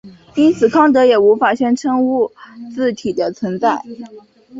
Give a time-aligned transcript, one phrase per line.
[0.33, 2.31] 因此康德也无法宣称物
[2.73, 3.79] 自体的存在。